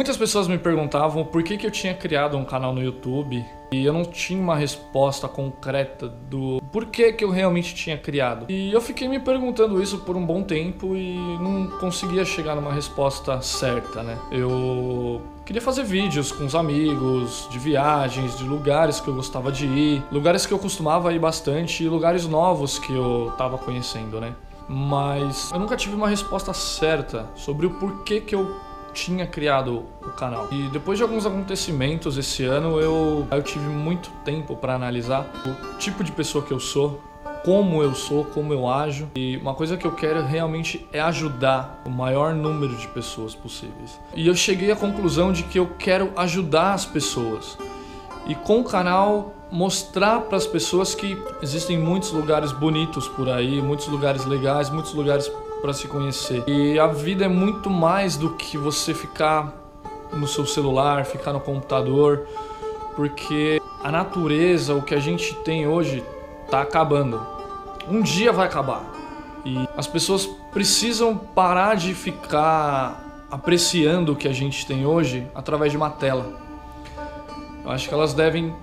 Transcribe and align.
Muitas 0.00 0.16
pessoas 0.16 0.48
me 0.48 0.56
perguntavam 0.56 1.26
por 1.26 1.42
que, 1.42 1.58
que 1.58 1.66
eu 1.66 1.70
tinha 1.70 1.92
criado 1.92 2.34
um 2.34 2.42
canal 2.42 2.72
no 2.72 2.82
YouTube 2.82 3.44
e 3.70 3.84
eu 3.84 3.92
não 3.92 4.02
tinha 4.02 4.40
uma 4.40 4.56
resposta 4.56 5.28
concreta 5.28 6.08
do 6.08 6.58
porquê 6.72 7.12
que 7.12 7.22
eu 7.22 7.28
realmente 7.28 7.74
tinha 7.74 7.98
criado. 7.98 8.46
E 8.48 8.72
eu 8.72 8.80
fiquei 8.80 9.06
me 9.06 9.20
perguntando 9.20 9.82
isso 9.82 9.98
por 9.98 10.16
um 10.16 10.24
bom 10.24 10.42
tempo 10.42 10.96
e 10.96 11.18
não 11.38 11.66
conseguia 11.78 12.24
chegar 12.24 12.54
numa 12.54 12.72
resposta 12.72 13.42
certa, 13.42 14.02
né? 14.02 14.16
Eu 14.32 15.20
queria 15.44 15.60
fazer 15.60 15.84
vídeos 15.84 16.32
com 16.32 16.46
os 16.46 16.54
amigos, 16.54 17.46
de 17.50 17.58
viagens, 17.58 18.38
de 18.38 18.44
lugares 18.44 19.00
que 19.00 19.08
eu 19.08 19.14
gostava 19.14 19.52
de 19.52 19.66
ir, 19.66 20.02
lugares 20.10 20.46
que 20.46 20.54
eu 20.54 20.58
costumava 20.58 21.12
ir 21.12 21.18
bastante 21.18 21.84
e 21.84 21.88
lugares 21.90 22.26
novos 22.26 22.78
que 22.78 22.94
eu 22.94 23.34
tava 23.36 23.58
conhecendo, 23.58 24.18
né? 24.18 24.32
Mas 24.66 25.50
eu 25.52 25.58
nunca 25.60 25.76
tive 25.76 25.94
uma 25.94 26.08
resposta 26.08 26.54
certa 26.54 27.28
sobre 27.34 27.66
o 27.66 27.70
porquê 27.74 28.18
que 28.18 28.34
eu 28.34 28.69
tinha 28.92 29.26
criado 29.26 29.84
o 30.02 30.10
canal. 30.10 30.48
E 30.50 30.68
depois 30.68 30.98
de 30.98 31.02
alguns 31.02 31.26
acontecimentos 31.26 32.16
esse 32.16 32.44
ano, 32.44 32.80
eu, 32.80 33.26
eu 33.30 33.42
tive 33.42 33.66
muito 33.66 34.10
tempo 34.24 34.56
para 34.56 34.74
analisar 34.74 35.30
o 35.46 35.78
tipo 35.78 36.02
de 36.04 36.12
pessoa 36.12 36.44
que 36.44 36.52
eu 36.52 36.60
sou, 36.60 37.00
como 37.44 37.82
eu 37.82 37.94
sou, 37.94 38.24
como 38.24 38.52
eu 38.52 38.68
ajo. 38.68 39.08
E 39.14 39.36
uma 39.38 39.54
coisa 39.54 39.76
que 39.76 39.86
eu 39.86 39.92
quero 39.92 40.22
realmente 40.22 40.86
é 40.92 41.00
ajudar 41.00 41.82
o 41.86 41.90
maior 41.90 42.34
número 42.34 42.74
de 42.76 42.86
pessoas 42.88 43.34
possíveis. 43.34 43.98
E 44.14 44.26
eu 44.26 44.34
cheguei 44.34 44.70
à 44.70 44.76
conclusão 44.76 45.32
de 45.32 45.42
que 45.44 45.58
eu 45.58 45.68
quero 45.78 46.12
ajudar 46.16 46.74
as 46.74 46.84
pessoas. 46.84 47.58
E 48.26 48.34
com 48.34 48.60
o 48.60 48.64
canal 48.64 49.34
mostrar 49.50 50.20
para 50.20 50.36
as 50.36 50.46
pessoas 50.46 50.94
que 50.94 51.20
existem 51.42 51.76
muitos 51.76 52.12
lugares 52.12 52.52
bonitos 52.52 53.08
por 53.08 53.28
aí, 53.28 53.60
muitos 53.60 53.88
lugares 53.88 54.24
legais, 54.24 54.70
muitos 54.70 54.94
lugares 54.94 55.30
para 55.60 55.72
se 55.72 55.86
conhecer. 55.86 56.42
E 56.46 56.78
a 56.78 56.86
vida 56.86 57.24
é 57.24 57.28
muito 57.28 57.68
mais 57.68 58.16
do 58.16 58.30
que 58.30 58.56
você 58.56 58.94
ficar 58.94 59.54
no 60.12 60.26
seu 60.26 60.46
celular, 60.46 61.04
ficar 61.04 61.32
no 61.32 61.40
computador, 61.40 62.26
porque 62.96 63.60
a 63.82 63.90
natureza, 63.90 64.74
o 64.74 64.82
que 64.82 64.94
a 64.94 65.00
gente 65.00 65.34
tem 65.36 65.66
hoje, 65.66 66.04
está 66.44 66.62
acabando. 66.62 67.20
Um 67.88 68.02
dia 68.02 68.32
vai 68.32 68.46
acabar. 68.46 68.84
E 69.44 69.66
as 69.76 69.86
pessoas 69.86 70.26
precisam 70.52 71.16
parar 71.16 71.76
de 71.76 71.94
ficar 71.94 73.26
apreciando 73.30 74.12
o 74.12 74.16
que 74.16 74.26
a 74.26 74.32
gente 74.32 74.66
tem 74.66 74.84
hoje 74.84 75.26
através 75.34 75.70
de 75.70 75.76
uma 75.76 75.90
tela. 75.90 76.40
Eu 77.64 77.70
acho 77.70 77.88
que 77.88 77.94
elas 77.94 78.12
devem 78.12 78.54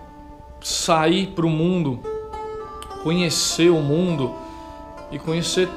sair 0.59 1.28
para 1.28 1.45
o 1.45 1.50
mundo, 1.50 2.00
conhecer 3.04 3.70
o 3.70 3.80
mundo 3.80 4.36
e 5.11 5.17
conhecer 5.17 5.70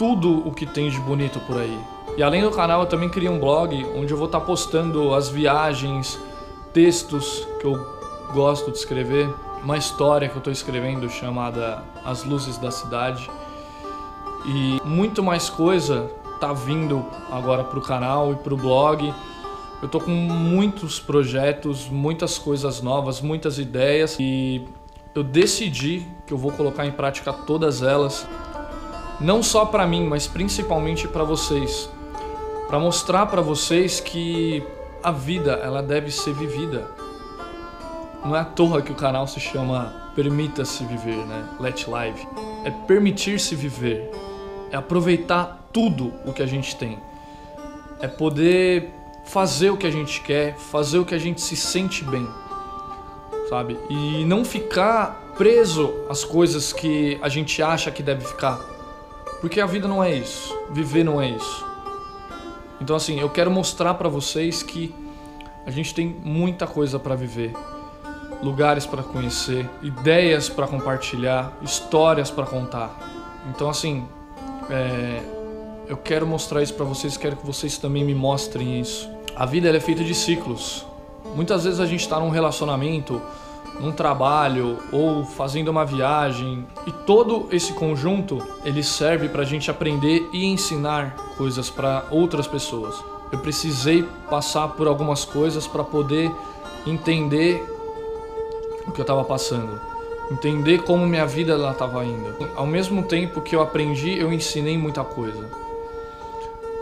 tudo 0.00 0.48
o 0.48 0.50
que 0.50 0.64
tem 0.64 0.88
de 0.88 0.98
bonito 0.98 1.38
por 1.40 1.58
aí. 1.58 1.78
E 2.16 2.22
além 2.22 2.40
do 2.40 2.50
canal, 2.50 2.80
eu 2.80 2.86
também 2.86 3.10
criei 3.10 3.28
um 3.28 3.38
blog 3.38 3.86
onde 3.94 4.10
eu 4.10 4.16
vou 4.16 4.24
estar 4.24 4.40
postando 4.40 5.14
as 5.14 5.28
viagens, 5.28 6.18
textos 6.72 7.46
que 7.60 7.66
eu 7.66 7.78
gosto 8.32 8.70
de 8.70 8.78
escrever, 8.78 9.28
uma 9.62 9.76
história 9.76 10.26
que 10.26 10.34
eu 10.34 10.38
estou 10.38 10.50
escrevendo 10.50 11.06
chamada 11.10 11.84
As 12.02 12.24
Luzes 12.24 12.56
da 12.56 12.70
Cidade. 12.70 13.30
E 14.46 14.80
muito 14.86 15.22
mais 15.22 15.50
coisa 15.50 16.10
tá 16.40 16.50
vindo 16.54 17.04
agora 17.30 17.62
pro 17.62 17.82
canal 17.82 18.32
e 18.32 18.36
pro 18.36 18.56
blog. 18.56 19.12
Eu 19.82 19.88
tô 19.90 20.00
com 20.00 20.10
muitos 20.10 20.98
projetos, 20.98 21.90
muitas 21.90 22.38
coisas 22.38 22.80
novas, 22.80 23.20
muitas 23.20 23.58
ideias 23.58 24.16
e 24.18 24.66
eu 25.14 25.22
decidi 25.22 26.06
que 26.26 26.32
eu 26.32 26.38
vou 26.38 26.52
colocar 26.52 26.86
em 26.86 26.92
prática 26.92 27.34
todas 27.34 27.82
elas 27.82 28.26
não 29.20 29.42
só 29.42 29.66
para 29.66 29.86
mim, 29.86 30.06
mas 30.06 30.26
principalmente 30.26 31.06
para 31.06 31.24
vocês, 31.24 31.90
para 32.66 32.78
mostrar 32.78 33.26
para 33.26 33.42
vocês 33.42 34.00
que 34.00 34.64
a 35.02 35.10
vida 35.10 35.52
ela 35.62 35.82
deve 35.82 36.10
ser 36.10 36.32
vivida. 36.32 36.88
Não 38.24 38.36
é 38.36 38.40
à 38.40 38.44
toa 38.44 38.82
que 38.82 38.92
o 38.92 38.94
canal 38.94 39.26
se 39.26 39.40
chama 39.40 40.12
Permita-se 40.14 40.84
Viver, 40.84 41.24
né? 41.26 41.48
Let 41.58 41.86
Live. 41.88 42.26
É 42.64 42.70
permitir-se 42.70 43.54
viver, 43.54 44.10
é 44.70 44.76
aproveitar 44.76 45.68
tudo 45.72 46.12
o 46.26 46.32
que 46.32 46.42
a 46.42 46.46
gente 46.46 46.76
tem, 46.76 46.98
é 48.00 48.06
poder 48.06 48.90
fazer 49.24 49.70
o 49.70 49.76
que 49.76 49.86
a 49.86 49.90
gente 49.90 50.20
quer, 50.20 50.56
fazer 50.56 50.98
o 50.98 51.04
que 51.04 51.14
a 51.14 51.18
gente 51.18 51.40
se 51.40 51.56
sente 51.56 52.04
bem, 52.04 52.26
sabe? 53.48 53.78
E 53.88 54.24
não 54.26 54.44
ficar 54.44 55.32
preso 55.38 55.94
às 56.10 56.22
coisas 56.24 56.72
que 56.72 57.18
a 57.22 57.28
gente 57.28 57.62
acha 57.62 57.90
que 57.90 58.02
deve 58.02 58.24
ficar. 58.24 58.60
Porque 59.40 59.60
a 59.60 59.66
vida 59.66 59.88
não 59.88 60.02
é 60.04 60.14
isso, 60.14 60.56
viver 60.70 61.04
não 61.04 61.20
é 61.20 61.30
isso. 61.30 61.66
Então 62.80 62.94
assim, 62.94 63.18
eu 63.18 63.28
quero 63.30 63.50
mostrar 63.50 63.94
para 63.94 64.08
vocês 64.08 64.62
que 64.62 64.94
a 65.66 65.70
gente 65.70 65.94
tem 65.94 66.06
muita 66.22 66.66
coisa 66.66 66.98
para 66.98 67.14
viver, 67.14 67.52
lugares 68.42 68.86
para 68.86 69.02
conhecer, 69.02 69.68
ideias 69.82 70.48
para 70.48 70.66
compartilhar, 70.66 71.52
histórias 71.62 72.30
para 72.30 72.44
contar. 72.44 72.90
Então 73.48 73.68
assim, 73.68 74.06
é, 74.68 75.20
eu 75.88 75.96
quero 75.96 76.26
mostrar 76.26 76.62
isso 76.62 76.74
para 76.74 76.84
vocês, 76.84 77.16
quero 77.16 77.36
que 77.36 77.46
vocês 77.46 77.78
também 77.78 78.04
me 78.04 78.14
mostrem 78.14 78.80
isso. 78.80 79.10
A 79.34 79.46
vida 79.46 79.74
é 79.74 79.80
feita 79.80 80.04
de 80.04 80.14
ciclos. 80.14 80.86
Muitas 81.34 81.64
vezes 81.64 81.80
a 81.80 81.86
gente 81.86 82.00
está 82.00 82.20
num 82.20 82.30
relacionamento 82.30 83.20
num 83.78 83.92
trabalho 83.92 84.78
ou 84.90 85.24
fazendo 85.24 85.68
uma 85.68 85.84
viagem. 85.84 86.66
E 86.86 86.92
todo 86.92 87.48
esse 87.52 87.72
conjunto 87.72 88.38
ele 88.64 88.82
serve 88.82 89.28
para 89.28 89.42
a 89.42 89.44
gente 89.44 89.70
aprender 89.70 90.28
e 90.32 90.44
ensinar 90.44 91.14
coisas 91.36 91.70
para 91.70 92.06
outras 92.10 92.46
pessoas. 92.46 93.02
Eu 93.32 93.38
precisei 93.38 94.02
passar 94.28 94.68
por 94.68 94.88
algumas 94.88 95.24
coisas 95.24 95.66
para 95.66 95.84
poder 95.84 96.30
entender 96.86 97.62
o 98.86 98.92
que 98.92 99.00
eu 99.00 99.04
estava 99.04 99.22
passando, 99.22 99.80
entender 100.30 100.82
como 100.82 101.06
minha 101.06 101.26
vida 101.26 101.54
estava 101.70 102.04
indo. 102.04 102.34
Ao 102.56 102.66
mesmo 102.66 103.04
tempo 103.04 103.40
que 103.40 103.54
eu 103.54 103.62
aprendi, 103.62 104.18
eu 104.18 104.32
ensinei 104.32 104.76
muita 104.76 105.04
coisa. 105.04 105.48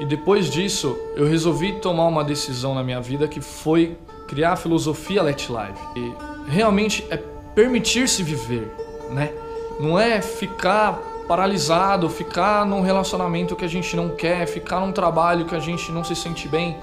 E 0.01 0.07
depois 0.07 0.49
disso, 0.49 0.97
eu 1.17 1.27
resolvi 1.27 1.73
tomar 1.81 2.07
uma 2.07 2.23
decisão 2.23 2.75
na 2.75 2.85
minha 2.85 3.01
vida 3.01 3.27
que 3.27 3.41
foi 3.41 3.97
criar 4.29 4.53
a 4.53 4.57
filosofia 4.57 5.23
Let 5.23 5.49
Live. 5.49 5.79
E 5.97 6.13
realmente 6.49 7.07
é 7.11 7.17
permitir-se 7.55 8.23
viver, 8.23 8.75
né? 9.11 9.33
Não 9.79 9.99
é 9.99 10.21
ficar 10.21 10.95
paralisado, 11.29 12.09
ficar 12.09 12.65
num 12.65 12.81
relacionamento 12.81 13.55
que 13.55 13.65
a 13.65 13.69
gente 13.69 13.95
não 13.95 14.11
quer, 14.11 14.47
ficar 14.47 14.81
num 14.81 14.93
trabalho 14.93 15.45
que 15.45 15.55
a 15.55 15.61
gente 15.61 15.93
não 15.93 16.03
se 16.03 16.17
sente 16.17 16.49
bem, 16.49 16.79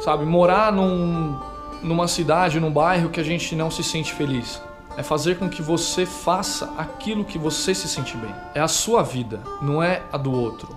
sabe? 0.00 0.24
Morar 0.24 0.72
num, 0.72 1.38
numa 1.82 2.08
cidade, 2.08 2.58
num 2.58 2.72
bairro 2.72 3.08
que 3.08 3.20
a 3.20 3.24
gente 3.24 3.54
não 3.54 3.70
se 3.70 3.84
sente 3.84 4.12
feliz. 4.12 4.60
É 4.96 5.02
fazer 5.02 5.38
com 5.38 5.48
que 5.48 5.62
você 5.62 6.04
faça 6.04 6.74
aquilo 6.76 7.24
que 7.24 7.38
você 7.38 7.74
se 7.74 7.88
sente 7.88 8.16
bem. 8.16 8.34
É 8.54 8.60
a 8.60 8.68
sua 8.68 9.02
vida, 9.02 9.40
não 9.62 9.82
é 9.82 10.02
a 10.12 10.18
do 10.18 10.32
outro. 10.32 10.76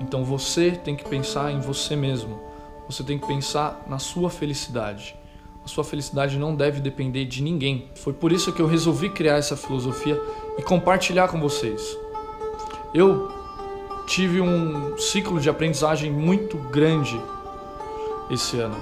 Então 0.00 0.24
você 0.24 0.72
tem 0.72 0.96
que 0.96 1.08
pensar 1.08 1.52
em 1.52 1.60
você 1.60 1.94
mesmo. 1.94 2.40
Você 2.88 3.04
tem 3.04 3.18
que 3.18 3.26
pensar 3.26 3.84
na 3.86 3.98
sua 3.98 4.28
felicidade 4.28 5.17
sua 5.68 5.84
felicidade 5.84 6.38
não 6.38 6.54
deve 6.54 6.80
depender 6.80 7.24
de 7.24 7.42
ninguém. 7.42 7.88
Foi 7.94 8.12
por 8.12 8.32
isso 8.32 8.52
que 8.52 8.60
eu 8.60 8.66
resolvi 8.66 9.10
criar 9.10 9.36
essa 9.36 9.56
filosofia 9.56 10.20
e 10.58 10.62
compartilhar 10.62 11.28
com 11.28 11.40
vocês. 11.40 11.96
Eu 12.92 13.30
tive 14.06 14.40
um 14.40 14.96
ciclo 14.96 15.38
de 15.38 15.48
aprendizagem 15.50 16.10
muito 16.10 16.56
grande 16.56 17.20
esse 18.30 18.58
ano. 18.58 18.76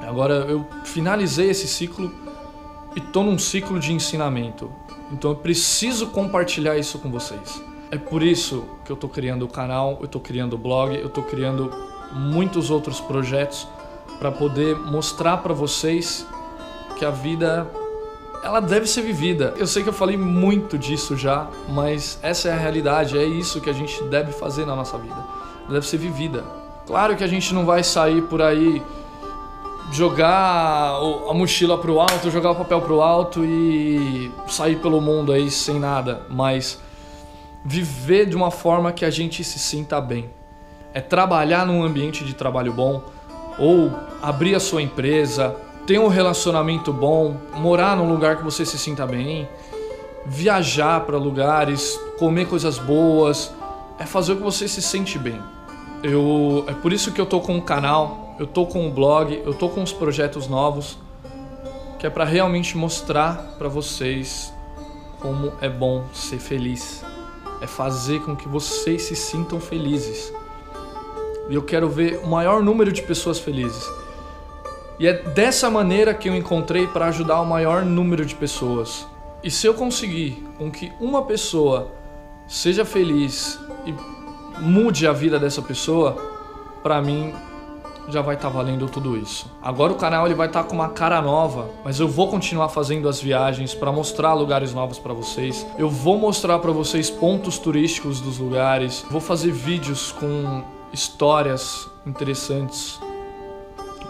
Agora 0.00 0.34
eu 0.48 0.66
finalizei 0.84 1.50
esse 1.50 1.68
ciclo 1.68 2.12
e 2.96 2.98
estou 2.98 3.22
num 3.22 3.38
ciclo 3.38 3.78
de 3.78 3.92
ensinamento. 3.92 4.72
Então 5.12 5.30
eu 5.30 5.36
preciso 5.36 6.08
compartilhar 6.08 6.76
isso 6.78 6.98
com 6.98 7.10
vocês. 7.10 7.62
É 7.90 7.96
por 7.96 8.22
isso 8.22 8.64
que 8.84 8.92
eu 8.92 8.94
estou 8.94 9.08
criando 9.08 9.44
o 9.44 9.48
canal, 9.48 9.96
eu 10.00 10.06
estou 10.06 10.20
criando 10.20 10.54
o 10.54 10.58
blog, 10.58 10.94
eu 10.94 11.06
estou 11.06 11.24
criando 11.24 11.70
muitos 12.12 12.70
outros 12.70 13.00
projetos 13.00 13.66
para 14.18 14.30
poder 14.30 14.76
mostrar 14.76 15.38
para 15.38 15.54
vocês 15.54 16.26
que 16.98 17.04
a 17.04 17.10
vida 17.10 17.70
ela 18.42 18.60
deve 18.60 18.86
ser 18.86 19.02
vivida. 19.02 19.54
Eu 19.56 19.66
sei 19.66 19.82
que 19.82 19.88
eu 19.88 19.92
falei 19.92 20.16
muito 20.16 20.78
disso 20.78 21.16
já, 21.16 21.48
mas 21.68 22.18
essa 22.22 22.48
é 22.48 22.52
a 22.52 22.56
realidade, 22.56 23.18
é 23.18 23.24
isso 23.24 23.60
que 23.60 23.70
a 23.70 23.72
gente 23.72 24.02
deve 24.04 24.32
fazer 24.32 24.66
na 24.66 24.74
nossa 24.74 24.96
vida. 24.98 25.16
Deve 25.68 25.86
ser 25.86 25.98
vivida. 25.98 26.44
Claro 26.86 27.16
que 27.16 27.24
a 27.24 27.26
gente 27.26 27.52
não 27.52 27.66
vai 27.66 27.84
sair 27.84 28.22
por 28.22 28.40
aí 28.40 28.82
jogar 29.92 30.96
a 31.28 31.34
mochila 31.34 31.78
pro 31.78 32.00
alto, 32.00 32.30
jogar 32.30 32.50
o 32.50 32.54
papel 32.54 32.80
pro 32.80 33.00
alto 33.00 33.44
e 33.44 34.30
sair 34.46 34.76
pelo 34.76 35.00
mundo 35.00 35.32
aí 35.32 35.50
sem 35.50 35.78
nada, 35.78 36.22
mas 36.28 36.80
viver 37.64 38.26
de 38.26 38.36
uma 38.36 38.50
forma 38.50 38.92
que 38.92 39.04
a 39.04 39.10
gente 39.10 39.42
se 39.42 39.58
sinta 39.58 40.00
bem. 40.00 40.30
É 40.94 41.00
trabalhar 41.00 41.66
num 41.66 41.82
ambiente 41.82 42.24
de 42.24 42.34
trabalho 42.34 42.72
bom, 42.72 43.02
ou 43.58 43.92
abrir 44.22 44.54
a 44.54 44.60
sua 44.60 44.82
empresa, 44.82 45.56
ter 45.86 45.98
um 45.98 46.08
relacionamento 46.08 46.92
bom, 46.92 47.36
morar 47.54 47.96
num 47.96 48.08
lugar 48.08 48.36
que 48.36 48.44
você 48.44 48.64
se 48.64 48.78
sinta 48.78 49.06
bem, 49.06 49.48
viajar 50.26 51.00
para 51.00 51.16
lugares, 51.16 51.98
comer 52.18 52.46
coisas 52.46 52.78
boas, 52.78 53.52
é 53.98 54.06
fazer 54.06 54.32
o 54.32 54.36
que 54.36 54.42
você 54.42 54.68
se 54.68 54.82
sente 54.82 55.18
bem. 55.18 55.40
Eu, 56.02 56.64
é 56.68 56.72
por 56.72 56.92
isso 56.92 57.12
que 57.12 57.20
eu 57.20 57.26
tô 57.26 57.40
com 57.40 57.56
um 57.56 57.60
canal 57.60 58.28
eu 58.38 58.46
tô 58.46 58.66
com 58.66 58.86
o 58.86 58.90
blog, 58.90 59.42
eu 59.44 59.52
tô 59.52 59.68
com 59.68 59.82
os 59.82 59.92
projetos 59.92 60.46
novos, 60.46 60.96
que 61.98 62.06
é 62.06 62.10
para 62.10 62.24
realmente 62.24 62.76
mostrar 62.76 63.56
para 63.58 63.68
vocês 63.68 64.54
como 65.18 65.52
é 65.60 65.68
bom 65.68 66.04
ser 66.14 66.38
feliz. 66.38 67.04
É 67.60 67.66
fazer 67.66 68.20
com 68.20 68.36
que 68.36 68.48
vocês 68.48 69.02
se 69.02 69.16
sintam 69.16 69.58
felizes. 69.58 70.32
E 71.48 71.54
eu 71.54 71.62
quero 71.62 71.88
ver 71.88 72.20
o 72.22 72.26
maior 72.26 72.62
número 72.62 72.92
de 72.92 73.02
pessoas 73.02 73.38
felizes. 73.38 73.88
E 74.98 75.06
é 75.06 75.12
dessa 75.12 75.70
maneira 75.70 76.12
que 76.12 76.28
eu 76.28 76.34
encontrei 76.34 76.86
para 76.86 77.06
ajudar 77.06 77.40
o 77.40 77.46
maior 77.46 77.84
número 77.84 78.26
de 78.26 78.34
pessoas. 78.34 79.06
E 79.42 79.50
se 79.50 79.66
eu 79.66 79.74
conseguir 79.74 80.44
com 80.58 80.70
que 80.70 80.92
uma 81.00 81.22
pessoa 81.22 81.92
seja 82.46 82.84
feliz 82.84 83.58
e 83.86 83.94
mude 84.60 85.06
a 85.06 85.12
vida 85.12 85.38
dessa 85.38 85.62
pessoa, 85.62 86.16
para 86.82 87.00
mim 87.00 87.32
já 88.08 88.22
vai 88.22 88.34
estar 88.34 88.48
tá 88.48 88.54
valendo 88.54 88.88
tudo 88.88 89.16
isso. 89.16 89.50
Agora 89.62 89.92
o 89.92 89.96
canal 89.96 90.26
ele 90.26 90.34
vai 90.34 90.48
estar 90.48 90.62
tá 90.62 90.68
com 90.68 90.74
uma 90.74 90.88
cara 90.88 91.20
nova, 91.20 91.70
mas 91.84 92.00
eu 92.00 92.08
vou 92.08 92.28
continuar 92.28 92.68
fazendo 92.68 93.08
as 93.08 93.20
viagens 93.20 93.74
para 93.74 93.92
mostrar 93.92 94.32
lugares 94.32 94.72
novos 94.74 94.98
para 94.98 95.12
vocês. 95.12 95.66
Eu 95.78 95.88
vou 95.88 96.18
mostrar 96.18 96.58
para 96.58 96.72
vocês 96.72 97.10
pontos 97.10 97.58
turísticos 97.58 98.20
dos 98.20 98.38
lugares. 98.38 99.04
Vou 99.10 99.20
fazer 99.20 99.52
vídeos 99.52 100.10
com 100.10 100.64
histórias 100.92 101.88
interessantes. 102.06 103.00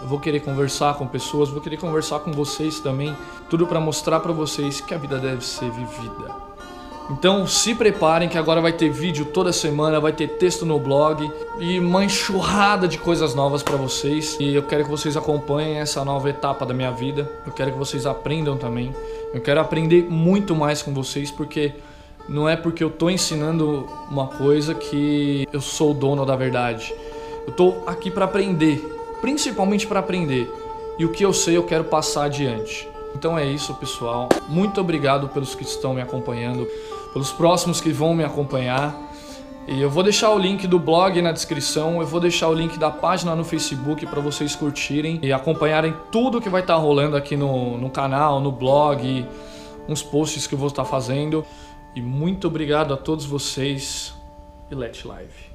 Eu 0.01 0.07
vou 0.07 0.19
querer 0.19 0.39
conversar 0.39 0.95
com 0.95 1.05
pessoas, 1.05 1.49
vou 1.49 1.61
querer 1.61 1.77
conversar 1.77 2.19
com 2.19 2.31
vocês 2.31 2.79
também, 2.79 3.15
tudo 3.49 3.67
para 3.67 3.79
mostrar 3.79 4.19
para 4.19 4.31
vocês 4.31 4.79
que 4.79 4.93
a 4.93 4.97
vida 4.97 5.17
deve 5.17 5.45
ser 5.45 5.69
vivida. 5.71 6.49
Então 7.09 7.47
se 7.47 7.73
preparem 7.73 8.29
que 8.29 8.37
agora 8.37 8.61
vai 8.61 8.71
ter 8.71 8.89
vídeo 8.89 9.25
toda 9.25 9.51
semana, 9.51 9.99
vai 9.99 10.13
ter 10.13 10.27
texto 10.37 10.63
no 10.63 10.79
blog 10.79 11.29
e 11.59 11.79
uma 11.79 12.05
enxurrada 12.05 12.87
de 12.87 12.99
coisas 12.99 13.33
novas 13.33 13.63
para 13.63 13.75
vocês. 13.75 14.37
E 14.39 14.53
eu 14.53 14.61
quero 14.61 14.83
que 14.83 14.89
vocês 14.91 15.17
acompanhem 15.17 15.79
essa 15.79 16.05
nova 16.05 16.29
etapa 16.29 16.67
da 16.67 16.73
minha 16.73 16.91
vida. 16.91 17.29
Eu 17.47 17.51
quero 17.51 17.71
que 17.71 17.77
vocês 17.77 18.05
aprendam 18.05 18.57
também. 18.57 18.93
Eu 19.33 19.41
quero 19.41 19.59
aprender 19.59 20.07
muito 20.07 20.55
mais 20.55 20.83
com 20.83 20.93
vocês 20.93 21.31
porque 21.31 21.73
não 22.27 22.47
é 22.47 22.55
porque 22.55 22.83
eu 22.83 22.89
tô 22.89 23.09
ensinando 23.09 23.87
uma 24.09 24.27
coisa 24.27 24.73
que 24.73 25.47
eu 25.51 25.61
sou 25.61 25.91
o 25.91 25.93
dono 25.93 26.25
da 26.25 26.35
verdade. 26.35 26.93
Eu 27.47 27.53
tô 27.53 27.77
aqui 27.87 28.11
para 28.11 28.25
aprender, 28.25 28.79
principalmente 29.21 29.87
para 29.87 29.99
aprender. 29.99 30.51
E 30.97 31.05
o 31.05 31.11
que 31.11 31.23
eu 31.23 31.33
sei 31.33 31.57
eu 31.57 31.63
quero 31.63 31.85
passar 31.85 32.25
adiante. 32.25 32.87
Então 33.15 33.37
é 33.37 33.45
isso, 33.45 33.73
pessoal. 33.75 34.29
Muito 34.47 34.79
obrigado 34.79 35.29
pelos 35.29 35.55
que 35.55 35.63
estão 35.63 35.93
me 35.93 36.01
acompanhando 36.01 36.67
pelos 37.13 37.31
próximos 37.31 37.81
que 37.81 37.91
vão 37.91 38.13
me 38.13 38.23
acompanhar. 38.23 38.95
E 39.67 39.81
eu 39.81 39.89
vou 39.89 40.01
deixar 40.01 40.31
o 40.31 40.39
link 40.39 40.65
do 40.65 40.79
blog 40.79 41.21
na 41.21 41.31
descrição, 41.31 42.01
eu 42.01 42.07
vou 42.07 42.19
deixar 42.19 42.47
o 42.47 42.53
link 42.53 42.79
da 42.79 42.89
página 42.89 43.35
no 43.35 43.43
Facebook 43.43 44.05
para 44.07 44.19
vocês 44.19 44.55
curtirem 44.55 45.19
e 45.21 45.31
acompanharem 45.31 45.93
tudo 46.11 46.41
que 46.41 46.49
vai 46.49 46.61
estar 46.61 46.75
tá 46.75 46.79
rolando 46.79 47.15
aqui 47.15 47.37
no, 47.37 47.77
no 47.77 47.89
canal, 47.89 48.39
no 48.39 48.51
blog, 48.51 49.25
uns 49.87 50.01
posts 50.01 50.47
que 50.47 50.55
eu 50.55 50.59
vou 50.59 50.69
estar 50.69 50.83
tá 50.83 50.89
fazendo. 50.89 51.45
E 51.95 52.01
muito 52.01 52.47
obrigado 52.47 52.93
a 52.93 52.97
todos 52.97 53.25
vocês 53.25 54.13
e 54.69 54.75
Let 54.75 55.03
Live. 55.05 55.48